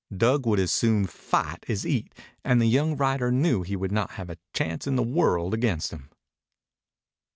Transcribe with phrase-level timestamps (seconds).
[0.17, 2.11] Dug would as soon fight as eat,
[2.43, 5.91] and the young rider knew he would not have a chance in the world against
[5.93, 6.09] him.